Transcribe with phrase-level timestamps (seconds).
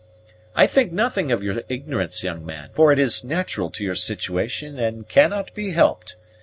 [0.55, 4.79] I think nothing of your ignorance, young man; for it is natural to your situation,
[4.79, 6.15] and cannot be helped.